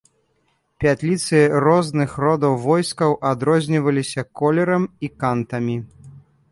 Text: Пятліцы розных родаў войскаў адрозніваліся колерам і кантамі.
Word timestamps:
Пятліцы 0.83 1.41
розных 1.65 2.15
родаў 2.25 2.57
войскаў 2.65 3.11
адрозніваліся 3.33 4.21
колерам 4.43 4.83
і 5.07 5.13
кантамі. 5.25 5.77